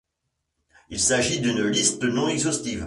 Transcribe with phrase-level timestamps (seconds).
[0.89, 2.79] Il s'agit d'une liste non-exhaustive.